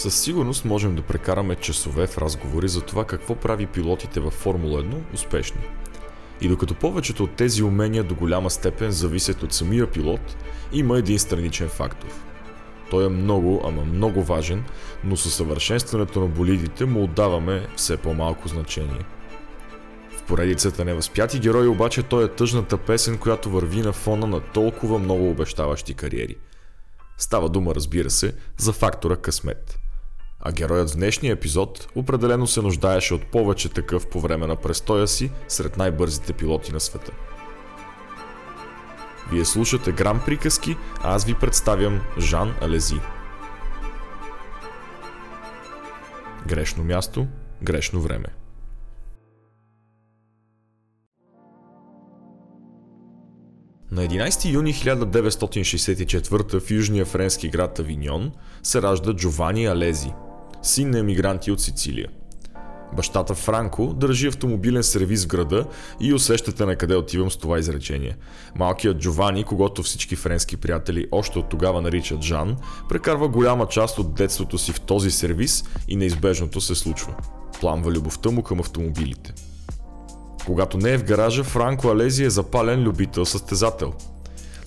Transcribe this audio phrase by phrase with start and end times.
[0.00, 4.82] Със сигурност можем да прекараме часове в разговори за това какво прави пилотите във Формула
[4.82, 5.60] 1 успешни.
[6.40, 10.36] И докато повечето от тези умения до голяма степен зависят от самия пилот,
[10.72, 12.08] има един страничен фактор.
[12.90, 14.64] Той е много, ама много важен,
[15.04, 19.04] но със съвършенстването на болидите му отдаваме все по-малко значение.
[20.16, 24.98] В поредицата Невъзпяти герои обаче той е тъжната песен, която върви на фона на толкова
[24.98, 26.36] много обещаващи кариери.
[27.18, 29.78] Става дума, разбира се, за фактора късмет–
[30.40, 35.08] а героят в днешния епизод определено се нуждаеше от повече такъв по време на престоя
[35.08, 37.12] си сред най-бързите пилоти на света.
[39.32, 43.00] Вие слушате Грам приказки, а аз ви представям Жан Алези.
[46.46, 47.26] Грешно място,
[47.62, 48.26] грешно време.
[53.90, 60.12] На 11 юни 1964 в южния френски град Авиньон се ражда Джовани Алези–
[60.62, 62.08] син на емигранти от Сицилия.
[62.96, 65.66] Бащата Франко държи автомобилен сервис в града
[66.00, 68.16] и усещате на къде отивам с това изречение.
[68.54, 72.56] Малкият Джовани, когато всички френски приятели още от тогава наричат Жан,
[72.88, 77.14] прекарва голяма част от детството си в този сервис и неизбежното се случва.
[77.60, 79.32] Пламва любовта му към автомобилите.
[80.46, 83.92] Когато не е в гаража, Франко Алези е запален любител-състезател–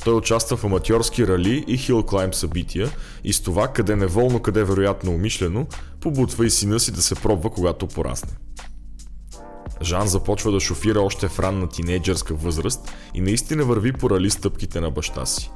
[0.03, 2.89] той участва в аматьорски рали и хил клайм събития
[3.23, 5.67] и с това, къде неволно, къде вероятно умишлено,
[6.01, 8.31] побутва и сина си да се пробва, когато порасне.
[9.81, 14.81] Жан започва да шофира още в ранна тинейджърска възраст и наистина върви по рали стъпките
[14.81, 15.51] на баща си.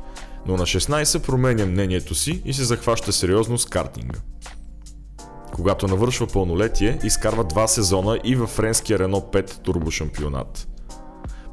[0.47, 4.19] Но на 16 променя мнението си и се захваща сериозно с картинга.
[5.53, 10.67] Когато навършва пълнолетие, изкарва два сезона и във френския Рено 5 турбошампионат–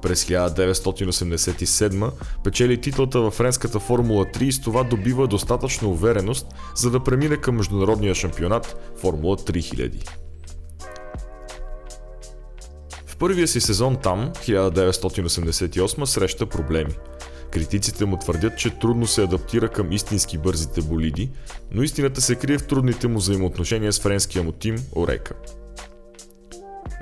[0.04, 2.10] през 1987
[2.44, 7.37] печели титлата във френската Формула 3 и с това добива достатъчно увереност, за да премине
[7.37, 10.09] към международния шампионат Формула 3000.
[13.06, 16.94] В първия си сезон там, 1988, среща проблеми.
[17.50, 21.31] Критиците му твърдят, че трудно се адаптира към истински бързите болиди,
[21.71, 25.34] но истината се крие в трудните му взаимоотношения с френския му тим Орека.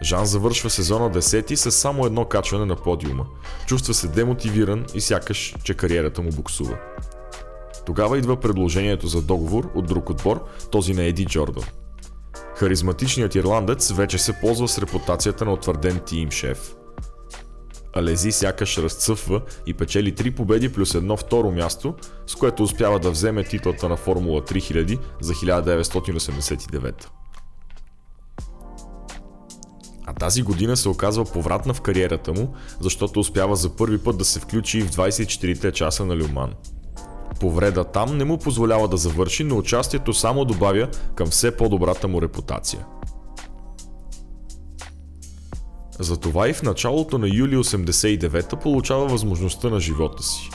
[0.03, 3.27] Жан завършва сезона 10 с само едно качване на подиума.
[3.67, 6.79] Чувства се демотивиран и сякаш, че кариерата му буксува.
[7.87, 11.65] Тогава идва предложението за договор от друг отбор, този на Еди Джордан.
[12.57, 16.75] Харизматичният ирландец вече се ползва с репутацията на утвърден тим шеф.
[17.95, 21.95] Алези сякаш разцъфва и печели 3 победи плюс едно второ място,
[22.27, 27.22] с което успява да вземе титлата на Формула 3000 за 1989.
[30.07, 34.25] А тази година се оказва повратна в кариерата му, защото успява за първи път да
[34.25, 36.53] се включи в 24-те часа на Люман.
[37.41, 42.23] Повреда там не му позволява да завърши, но участието само добавя към все по-добрата му
[42.23, 42.87] репутация.
[45.99, 50.51] Затова и в началото на юли 89-та получава възможността на живота си.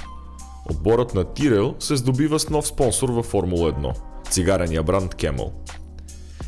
[0.70, 3.94] Отборът на Тирел се здобива с нов спонсор във Формула 1–
[4.30, 5.52] цигарения бранд Camel–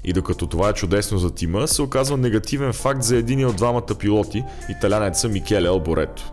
[0.04, 3.96] и докато това е чудесно за тима, се оказва негативен факт за един от двамата
[4.00, 6.32] пилоти, италянеца Микеле Алборето.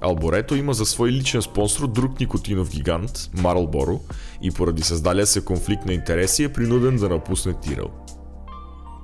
[0.00, 4.00] Алборето има за свой личен спонсор друг никотинов гигант, Марлборо,
[4.42, 7.88] и поради създалия се конфликт на интереси е принуден да напусне Тирел.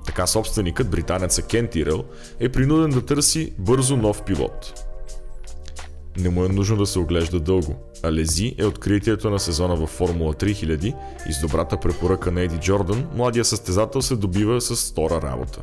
[0.05, 2.03] Така собственикът, британеца Кен Тирел,
[2.39, 4.85] е принуден да търси бързо нов пилот.
[6.17, 7.75] Не му е нужно да се оглежда дълго.
[8.03, 10.95] Алези е откритието на сезона във Формула 3000
[11.29, 15.61] и с добрата препоръка на Еди Джордан, младия състезател се добива с втора работа.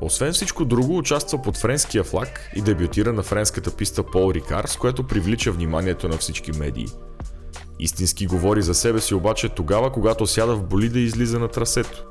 [0.00, 4.76] Освен всичко друго, участва под френския флаг и дебютира на френската писта Пол Рикар, с
[4.76, 6.86] което привлича вниманието на всички медии.
[7.80, 12.04] Истински говори за себе си обаче тогава, когато сяда в болида и излиза на трасето.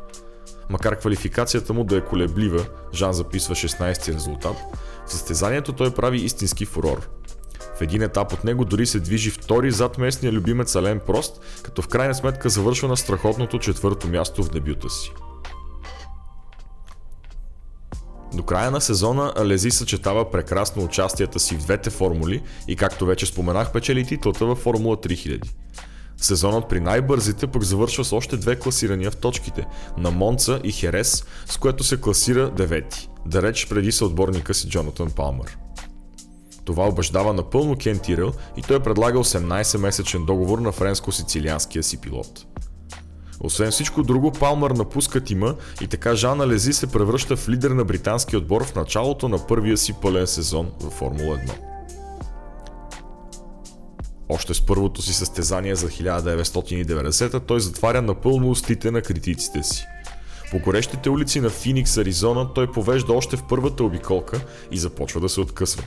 [0.70, 4.56] Макар квалификацията му да е колеблива, Жан записва 16 резултат,
[5.06, 7.10] в състезанието той прави истински фурор.
[7.78, 11.82] В един етап от него дори се движи втори зад местния любимец Ален Прост, като
[11.82, 15.12] в крайна сметка завършва на страхотното четвърто място в дебюта си.
[18.34, 23.26] До края на сезона Алези съчетава прекрасно участията си в двете формули и както вече
[23.26, 25.48] споменах печели титлата във Формула 3000.
[26.18, 29.66] Сезонът при най-бързите пък завършва с още две класирания в точките
[29.98, 35.12] на Монца и Херес, с което се класира девети, да реч преди съотборника си Джонатан
[35.12, 35.58] Палмър.
[36.68, 42.46] Това убеждава напълно Кен Тирел и той предлага 18-месечен договор на френско-сицилианския си пилот.
[43.40, 47.84] Освен всичко друго, Палмър напуска тима и така Жана Лези се превръща в лидер на
[47.86, 51.52] британски отбор в началото на първия си пълен сезон във Формула 1.
[54.30, 59.86] Още с първото си състезание за 1990 той затваря напълно устите на критиците си.
[60.52, 64.42] По горещите улици на Финикс, Аризона, той повежда още в първата обиколка
[64.72, 65.84] и започва да се откъсва.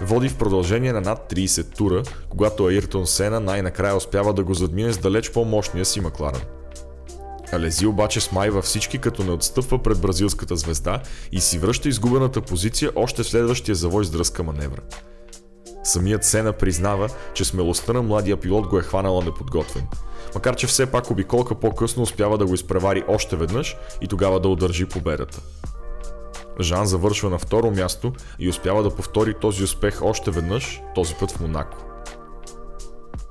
[0.00, 4.92] Води в продължение на над 30 тура, когато Айртон Сена най-накрая успява да го задмине
[4.92, 6.40] с далеч по-мощния си Макларен.
[7.52, 11.02] Алези обаче смайва всички като не отстъпва пред бразилската звезда
[11.32, 14.80] и си връща изгубената позиция още в следващия завой с дръзка маневра.
[15.84, 19.86] Самият Сена признава, че смелостта на младия пилот го е хванала неподготвен.
[20.34, 24.48] Макар че все пак обиколка по-късно успява да го изпревари още веднъж и тогава да
[24.48, 25.40] удържи победата.
[26.62, 31.30] Жан завършва на второ място и успява да повтори този успех още веднъж, този път
[31.30, 31.76] в Монако.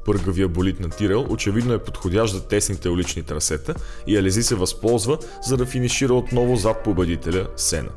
[0.06, 3.76] Пъргавия болит на Тирел очевидно е подходящ за тесните улични трасета
[4.08, 7.90] и Алези се възползва, за да финишира отново зад победителя Сена.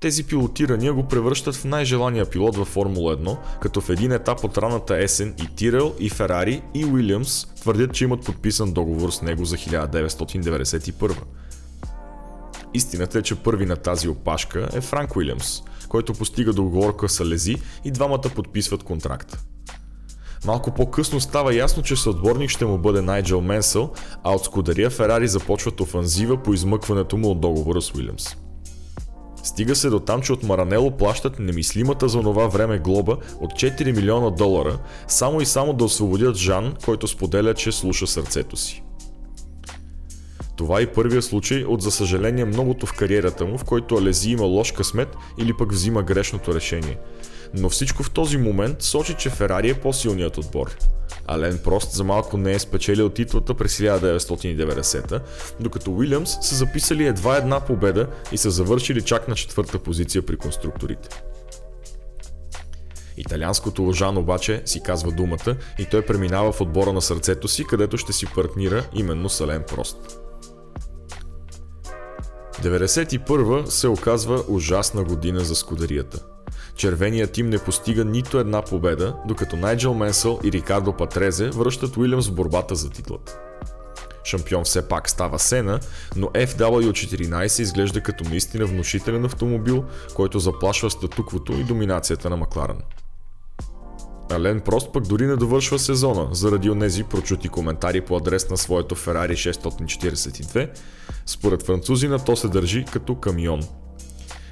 [0.00, 4.58] Тези пилотирания го превръщат в най-желания пилот във Формула 1, като в един етап от
[4.58, 9.44] ранната есен и Тирел, и Ферари, и Уилямс твърдят, че имат подписан договор с него
[9.44, 11.16] за 1991.
[12.76, 17.56] Истината е, че първи на тази опашка е Франк Уилямс, който постига договорка с Алези
[17.84, 19.38] и двамата подписват контракта.
[20.46, 23.92] Малко по-късно става ясно, че съотборник ще му бъде Найджел Менсъл,
[24.22, 28.36] а от Скудария Ферари започват офанзива по измъкването му от договора с Уилямс.
[29.42, 33.96] Стига се до там, че от Маранело плащат немислимата за това време глоба от 4
[33.96, 34.78] милиона долара,
[35.08, 38.85] само и само да освободят Жан, който споделя, че слуша сърцето си.
[40.56, 44.44] Това е първия случай от за съжаление многото в кариерата му, в който Алези има
[44.44, 45.08] лош късмет
[45.38, 46.98] или пък взима грешното решение.
[47.54, 50.76] Но всичко в този момент сочи, че Ферари е по-силният отбор.
[51.26, 55.20] Ален Прост за малко не е спечелил титлата през 1990,
[55.60, 60.36] докато Уилямс са записали едва една победа и са завършили чак на четвърта позиция при
[60.36, 61.08] конструкторите.
[63.16, 67.98] Италианското лъжан обаче си казва думата и той преминава в отбора на сърцето си, където
[67.98, 70.25] ще си партнира именно с Ален Прост.
[72.62, 76.20] 91 се оказва ужасна година за скударията.
[76.76, 82.28] Червеният тим не постига нито една победа, докато Найджел Менсъл и Рикардо Патрезе връщат Уилямс
[82.28, 83.38] в борбата за титлата.
[84.24, 85.80] Шампион все пак става Сена,
[86.16, 92.78] но FW14 изглежда като наистина внушителен автомобил, който заплашва статуквото и доминацията на Макларен.
[94.32, 98.96] Ален Прост пък дори не довършва сезона, заради онези прочути коментари по адрес на своето
[98.96, 100.70] Ferrari 642.
[101.26, 103.60] Според французина то се държи като камион.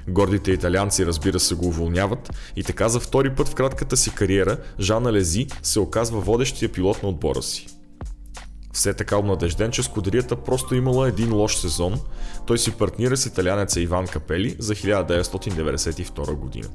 [0.07, 4.57] Гордите италианци разбира се го уволняват и така за втори път в кратката си кариера
[4.79, 7.67] Жан Алези се оказва водещия пилот на отбора си.
[8.73, 11.99] Все така обнадежден, че скудерията просто имала един лош сезон,
[12.47, 16.67] той си партнира с италянеца Иван Капели за 1992 година.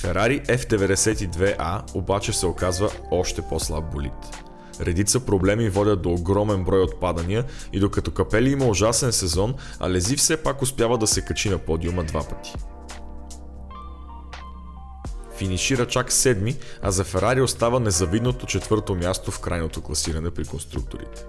[0.00, 4.12] Ферари F92A обаче се оказва още по-слаб болид.
[4.80, 10.36] Редица проблеми водят до огромен брой отпадания и докато Капели има ужасен сезон, Алези все
[10.36, 12.52] пак успява да се качи на подиума два пъти.
[15.36, 21.24] Финишира чак седми, а за Ферари остава незавидното четвърто място в крайното класиране при конструкторите.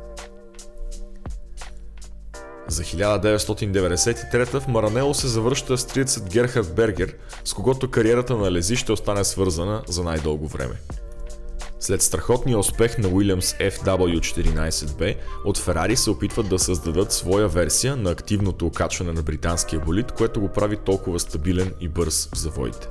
[2.67, 7.15] За 1993 в Маранело се завръща австриецът Герхард Бергер,
[7.45, 10.75] с когото кариерата на Лези ще остане свързана за най-дълго време.
[11.79, 15.15] След страхотния успех на Williams FW14B,
[15.45, 20.41] от Ферари се опитват да създадат своя версия на активното окачване на британския болид, което
[20.41, 22.87] го прави толкова стабилен и бърз в завоите.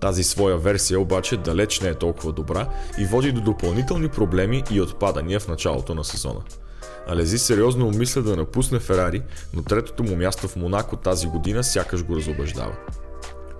[0.00, 2.68] Тази своя версия обаче далеч не е толкова добра
[2.98, 6.40] и води до допълнителни проблеми и отпадания в началото на сезона.
[7.08, 9.22] Алези сериозно умисля да напусне Ферари,
[9.54, 12.76] но третото му място в Монако тази година сякаш го разобеждава.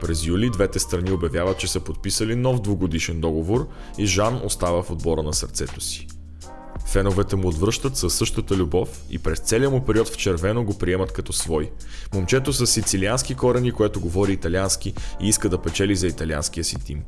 [0.00, 3.68] През юли двете страни обявяват, че са подписали нов двугодишен договор
[3.98, 6.06] и Жан остава в отбора на сърцето си.
[6.86, 11.12] Феновете му отвръщат със същата любов и през целия му период в червено го приемат
[11.12, 11.70] като свой.
[12.14, 17.02] Момчето с сицилиански корени, което говори италиански и иска да печели за италианския си тим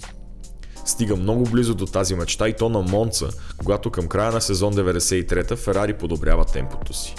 [0.94, 4.74] стига много близо до тази мечта и то на Монца, когато към края на сезон
[4.74, 7.14] 93 Ферари подобрява темпото си.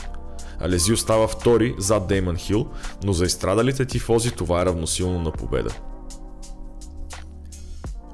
[0.59, 2.67] Алези остава втори зад Деймон Хил,
[3.03, 5.69] но за изстрадалите тифози това е равносилно на победа.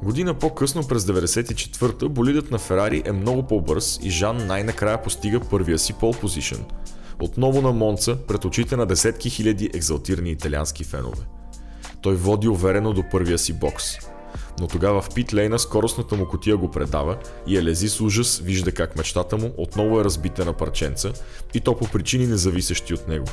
[0.04, 5.80] Година по-късно през 94-та болидът на Ферари е много по-бърз и Жан най-накрая постига първия
[5.80, 6.66] си пол позишън.
[7.20, 11.24] Отново на Монца пред очите на десетки хиляди екзалтирани италиански фенове.
[12.02, 14.11] Той води уверено до първия си бокс
[14.62, 18.98] но тогава в питлейна скоростната му котия го предава и Елези с ужас вижда как
[18.98, 21.12] мечтата му отново е разбита на парченца
[21.54, 23.26] и то по причини независещи от него.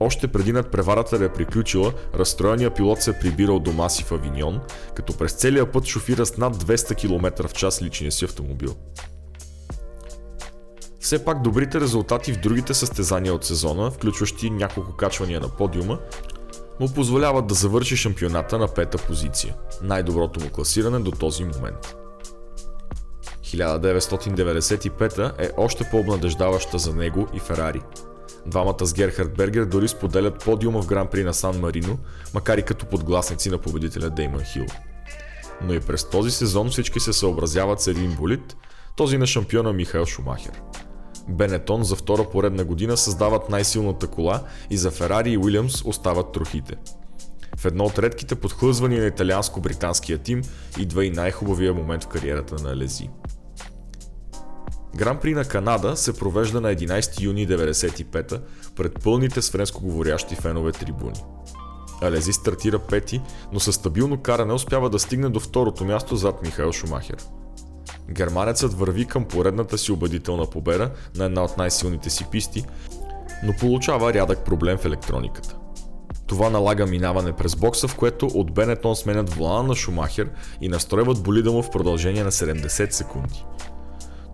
[0.00, 4.60] Още преди надпреварата да е приключила, разстроения пилот се е прибирал дома си в Авиньон,
[4.94, 8.74] като през целия път шофира с над 200 км в час личния си автомобил.
[11.00, 15.98] Все пак добрите резултати в другите състезания от сезона, включващи няколко качвания на подиума,
[16.82, 21.96] му позволяват да завърши шампионата на пета позиция, най-доброто му класиране до този момент.
[23.42, 27.80] 1995 е още по-обнадеждаваща за него и Ферари.
[28.46, 31.98] Двамата с Герхард Бергер дори споделят подиума в Гран При на Сан Марино,
[32.34, 34.66] макар и като подгласници на победителя Деймон Хил.
[35.64, 38.56] Но и през този сезон всички се съобразяват с един болит,
[38.96, 40.62] този на шампиона Михаил Шумахер.
[41.28, 46.76] Бенетон за втора поредна година създават най-силната кола и за Ферари и Уилямс остават трохите.
[47.56, 50.42] В едно от редките подхлъзвания на италианско-британския тим
[50.78, 53.10] идва и най-хубавия момент в кариерата на Лези.
[54.96, 58.40] Гран при на Канада се провежда на 11 юни 1995
[58.76, 61.24] пред пълните с френско говорящи фенове трибуни.
[62.02, 63.20] Алези стартира пети,
[63.52, 67.16] но със стабилно каране успява да стигне до второто място зад Михаил Шумахер.
[68.10, 72.64] Германецът върви към поредната си убедителна победа на една от най-силните си писти,
[73.44, 75.56] но получава рядък проблем в електрониката.
[76.26, 80.30] Това налага минаване през бокса, в което от Бенетон сменят волана на Шумахер
[80.60, 83.44] и настройват болида му в продължение на 70 секунди.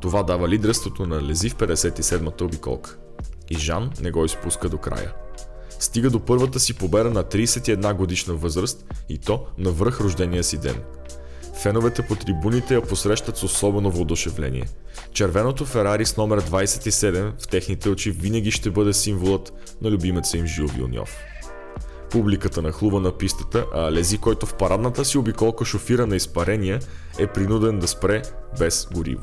[0.00, 2.96] Това дава лидерството на Лези в 57-та обиколка.
[3.50, 5.12] И Жан не го изпуска до края.
[5.70, 10.58] Стига до първата си победа на 31 годишна възраст и то на връх рождения си
[10.58, 10.76] ден.
[11.62, 14.64] Феновете по трибуните я посрещат с особено въодушевление.
[15.12, 20.46] Червеното Ферари с номер 27 в техните очи винаги ще бъде символът на любимеца им
[20.46, 21.16] Жил Вилньов.
[22.10, 26.80] Публиката нахлува на пистата, а Лези, който в парадната си обиколка шофира на изпарения,
[27.18, 28.22] е принуден да спре
[28.58, 29.22] без гориво.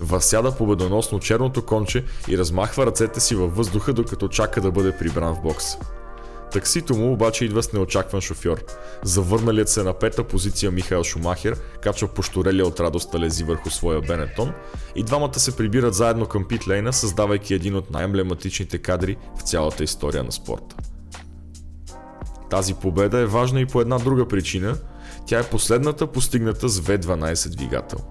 [0.00, 5.34] Възсяда победоносно черното конче и размахва ръцете си във въздуха, докато чака да бъде прибран
[5.34, 5.64] в бокс.
[6.52, 8.64] Таксито му обаче идва с неочакван шофьор.
[9.02, 14.52] Завърналият се на пета позиция Михаил Шумахер качва пошторелия от радост лези върху своя Бенетон
[14.94, 20.24] и двамата се прибират заедно към питлейна, създавайки един от най-емблематичните кадри в цялата история
[20.24, 20.76] на спорта.
[22.50, 24.76] Тази победа е важна и по една друга причина.
[25.26, 27.98] Тя е последната постигната с V12 двигател–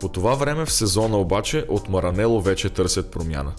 [0.00, 3.52] По това време в сезона обаче от Маранело вече търсят промяна.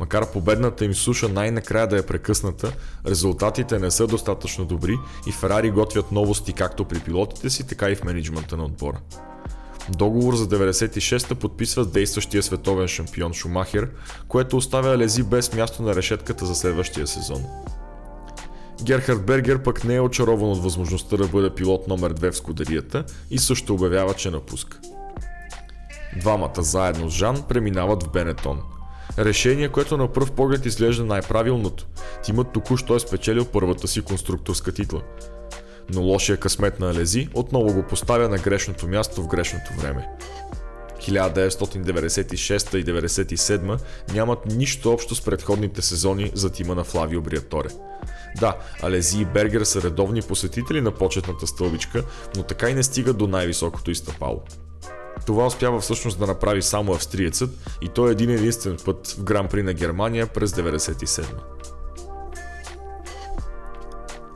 [0.00, 2.72] Макар победната им суша най-накрая да е прекъсната,
[3.06, 7.94] резултатите не са достатъчно добри и Ферари готвят новости както при пилотите си, така и
[7.94, 9.00] в менеджмента на отбора.
[9.90, 13.90] Договор за 96-та подписва действащия световен шампион Шумахер,
[14.28, 17.44] което оставя Лези без място на решетката за следващия сезон.
[18.82, 23.04] Герхард Бергер пък не е очарован от възможността да бъде пилот номер 2 в скудерията
[23.30, 24.78] и също обявява, че напуска.
[26.20, 28.60] Двамата заедно с Жан преминават в Бенетон.
[29.18, 31.86] Решение, което на пръв поглед изглежда най-правилното.
[32.22, 35.02] Тимът току-що е спечелил първата си конструкторска титла.
[35.90, 40.08] Но лошия късмет на Алези отново го поставя на грешното място в грешното време.
[41.00, 43.78] 1996 и 1997
[44.14, 47.68] нямат нищо общо с предходните сезони за тима на Флавио Бриаторе.
[48.40, 52.04] Да, Алези и Бергер са редовни посетители на почетната стълбичка,
[52.36, 54.42] но така и не стигат до най-високото изтъпало.
[55.28, 57.50] Това успява всъщност да направи само австриецът
[57.82, 61.24] и той е един единствен път в Гран При на Германия през 97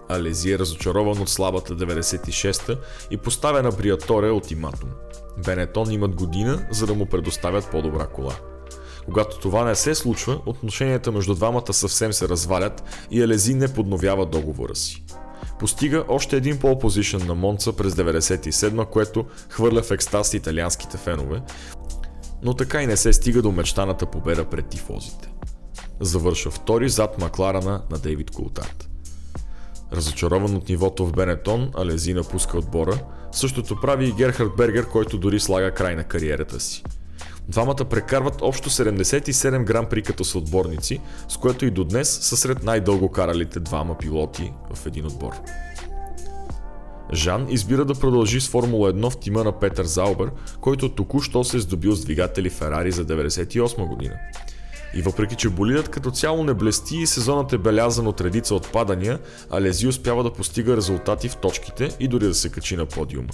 [0.09, 2.77] Алези е разочарован от слабата 96-та
[3.11, 4.91] и поставя на Бриаторе ултиматум.
[5.45, 8.35] Бенетон имат година, за да му предоставят по-добра кола.
[9.05, 14.27] Когато това не се случва, отношенията между двамата съвсем се развалят и Алези не подновява
[14.27, 15.05] договора си.
[15.59, 21.43] Постига още един пол позишън на Монца през 97 което хвърля в екстаз италианските фенове,
[22.43, 25.33] но така и не се стига до мечтаната победа пред тифозите.
[26.01, 28.89] Завършва втори зад Макларана на Дейвид Култарт.
[29.93, 32.99] Разочарован от нивото в Бенетон, Алези напуска отбора,
[33.33, 36.85] същото прави и Герхард Бергер, който дори слага край на кариерата си.
[37.49, 40.39] Двамата прекарват общо 77 гран при като са
[41.29, 45.33] с което и до днес са сред най-дълго каралите двама пилоти в един отбор.
[47.13, 50.31] Жан избира да продължи с Формула 1 в тима на Петър Заубер,
[50.61, 54.15] който току-що се е здобил с двигатели Ферари за 98 година.
[54.95, 59.19] И въпреки, че болидът като цяло не блести и сезонът е белязан от редица отпадания,
[59.51, 63.29] Алези успява да постига резултати в точките и дори да се качи на подиума.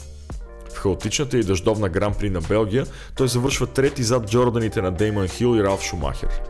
[0.79, 5.57] Хаотичната и дъждовна гран при на Белгия той завършва трети зад Джорданите на Деймон Хил
[5.57, 6.41] и Ралф Шумахер.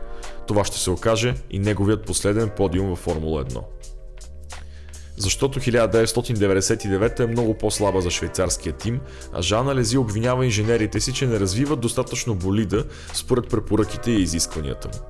[0.47, 3.63] Това ще се окаже и неговият последен подиум във Формула 1.
[5.17, 8.99] Защото 1999 е много по-слаба за швейцарския тим,
[9.33, 14.87] а Жан Алези обвинява инженерите си, че не развиват достатъчно болида според препоръките и изискванията
[14.87, 15.05] му.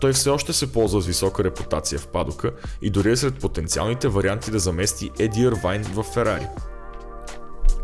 [0.00, 2.52] той все още се ползва с висока репутация в падока
[2.82, 6.46] и дори е сред потенциалните варианти да замести Еди Ирвайн в Ферари.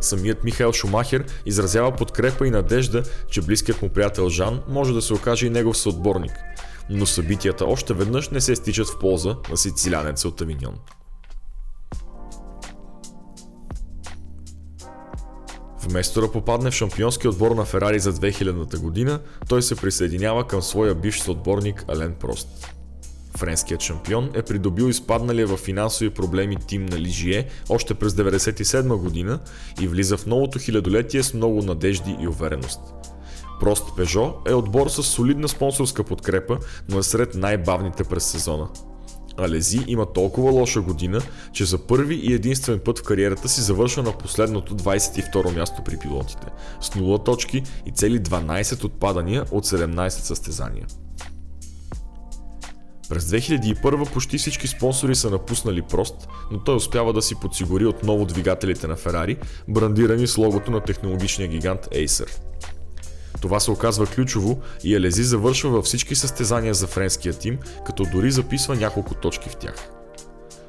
[0.04, 5.14] Самият Михаил Шумахер изразява подкрепа и надежда, че близкият му приятел Жан може да се
[5.14, 6.32] окаже и негов съотборник,
[6.90, 10.74] но събитията още веднъж не се стичат в полза на сицилянеца от Авиньон.
[15.82, 20.62] Вместо да попадне в шампионски отбор на Ферари за 2000-та година, той се присъединява към
[20.62, 22.74] своя бивш съотборник Ален Прост.
[23.36, 29.40] Френският шампион е придобил изпадналия в финансови проблеми тим на Лижие още през 1997 година
[29.80, 32.80] и влиза в новото хилядолетие с много надежди и увереност.
[33.60, 38.68] Прост Пежо е отбор с солидна спонсорска подкрепа, но е сред най-бавните през сезона.
[39.38, 41.20] Алези има толкова лоша година,
[41.52, 45.96] че за първи и единствен път в кариерата си завършва на последното 22 място при
[45.96, 46.46] пилотите,
[46.80, 50.86] с 0 точки и цели 12 отпадания от 17 състезания.
[53.08, 58.24] През 2001 почти всички спонсори са напуснали Прост, но той успява да си подсигури отново
[58.24, 59.36] двигателите на Ферари,
[59.68, 62.38] брандирани с логото на технологичния гигант Acer.
[63.40, 68.30] Това се оказва ключово и Елези завършва във всички състезания за френския тим, като дори
[68.30, 69.74] записва няколко точки в тях.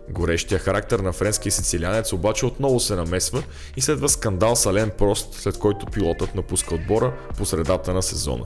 [0.10, 3.44] Горещия характер на френския сицилянец обаче отново се намесва
[3.78, 8.44] и следва скандал с Ален Прост, след който пилотът напуска отбора по средата на сезона.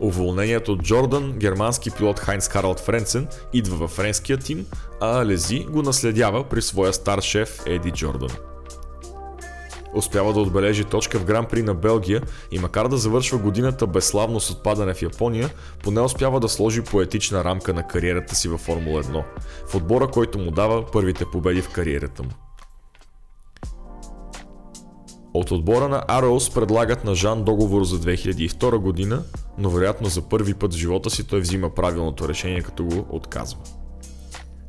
[0.00, 4.66] Уволнението от Джордан, германски пилот Хайнц Харлд Френцен, идва във френския тим,
[5.00, 8.30] а Алези го наследява при своя стар шеф Еди Джордан.
[9.94, 14.40] Успява да отбележи точка в Гран При на Белгия и макар да завършва годината безславно
[14.40, 15.50] с отпадане в Япония,
[15.84, 19.24] поне успява да сложи поетична рамка на кариерата си във Формула 1,
[19.66, 22.30] в отбора, който му дава първите победи в кариерата му.
[25.36, 29.22] От отбора на Arrows предлагат на Жан договор за 2002 година,
[29.58, 33.58] но вероятно за първи път в живота си той взима правилното решение, като го отказва.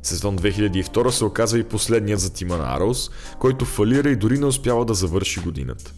[0.02, 4.46] Сезон 2002 се оказва и последният за тима на Arrows, който фалира и дори не
[4.46, 5.92] успява да завърши годината.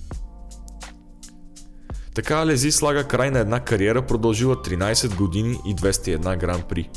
[2.14, 6.90] Така Лези слага край на една кариера, продължила 13 години и 201 гран при.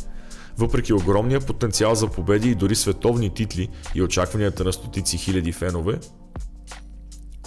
[0.57, 5.99] Въпреки огромния потенциал за победи и дори световни титли и очакванията на стотици хиляди фенове,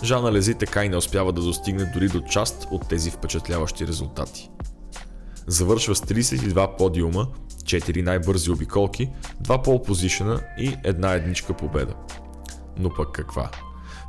[0.02, 4.50] Жан Лези така и не успява да достигне дори до част от тези впечатляващи резултати.
[5.46, 7.26] Завършва с 32 подиума
[7.62, 9.10] 4 най-бързи обиколки,
[9.42, 11.94] 2 пол позишена и една едничка победа.
[12.78, 13.50] Но пък каква?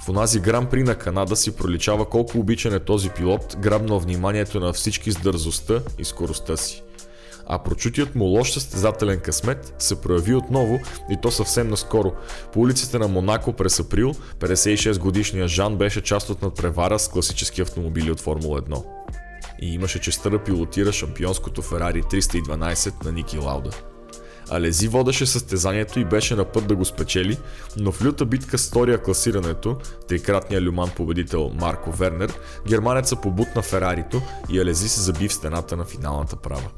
[0.05, 4.59] В онази гран при на Канада си проличава колко обичан е този пилот, грабнал вниманието
[4.59, 6.83] на всички с дързостта и скоростта си.
[7.49, 10.79] А прочутият му лош състезателен късмет се прояви отново
[11.11, 12.13] и то съвсем наскоро.
[12.53, 17.61] По улиците на Монако през април 56 годишният Жан беше част от надпревара с класически
[17.61, 18.83] автомобили от Формула 1
[19.61, 23.69] и имаше честа да пилотира шампионското Ферари 312 на Ники Лауда.
[24.49, 27.37] Алези водеше състезанието и беше на път да го спечели,
[27.77, 32.33] но в люта битка с втория класирането, трикратния люман победител Марко Вернер,
[32.67, 36.69] германеца побутна Ферарито и Алези се заби в стената на финалната права.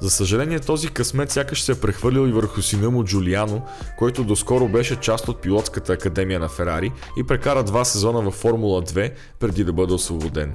[0.00, 3.62] За съжаление този късмет сякаш се е прехвърлил и върху сина му Джулиано,
[3.98, 8.82] който доскоро беше част от пилотската академия на Ферари и прекара два сезона във Формула
[8.82, 10.54] 2 преди да бъде освободен.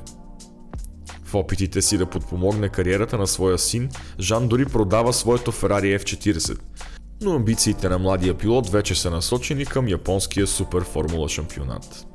[1.25, 6.59] В опитите си да подпомогне кариерата на своя син, Жан дори продава своето Ferrari F40.
[7.21, 12.05] Но амбициите на младия пилот вече са насочени към японския супер формула шампионат.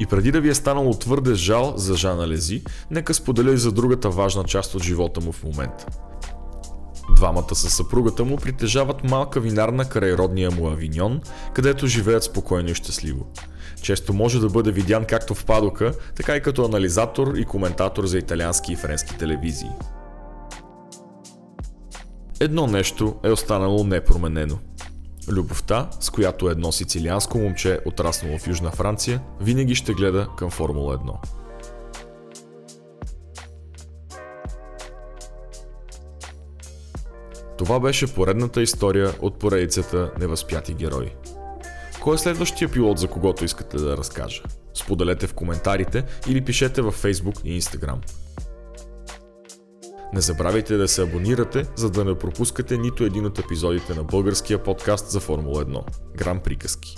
[0.00, 3.72] И преди да ви е станало твърде жал за Жана Лези, нека споделя и за
[3.72, 5.86] другата важна част от живота му в момента.
[7.16, 11.20] Двамата със съпругата му притежават малка винарна край родния му Авиньон,
[11.54, 13.26] където живеят спокойно и щастливо.
[13.82, 18.18] Често може да бъде видян както в падока, така и като анализатор и коментатор за
[18.18, 19.70] италиански и френски телевизии.
[22.40, 24.58] Едно нещо е останало непроменено.
[25.28, 30.98] Любовта, с която едно сицилианско момче, отраснало в Южна Франция, винаги ще гледа към Формула
[30.98, 31.16] 1.
[37.58, 41.12] Това беше поредната история от поредицата Невъзпяти герои.
[42.02, 44.42] Кой е следващия пилот, за когото искате да разкажа?
[44.74, 48.25] Споделете в коментарите или пишете във Facebook и Instagram.
[50.12, 54.62] Не забравяйте да се абонирате, за да не пропускате нито един от епизодите на българския
[54.62, 55.84] подкаст за Формула 1–
[56.16, 56.96] Грам приказки.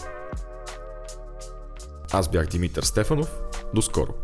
[2.13, 3.41] Аз бях Димитър Стефанов.
[3.75, 4.15] До скоро!